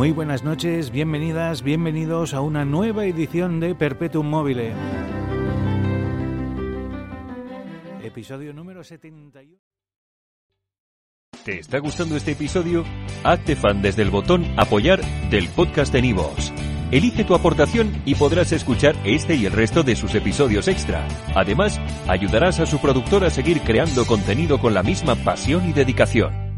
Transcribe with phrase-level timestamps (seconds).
[0.00, 4.72] Muy buenas noches, bienvenidas, bienvenidos a una nueva edición de Perpetuum Mobile.
[8.02, 9.58] Episodio número 71.
[11.44, 12.82] ¿Te está gustando este episodio?
[13.24, 16.50] Hazte fan desde el botón Apoyar del podcast de Nivos.
[16.90, 21.06] Elige tu aportación y podrás escuchar este y el resto de sus episodios extra.
[21.34, 21.78] Además,
[22.08, 26.49] ayudarás a su productor a seguir creando contenido con la misma pasión y dedicación.